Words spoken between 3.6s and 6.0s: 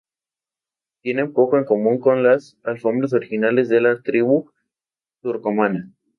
de la tribu turcomana.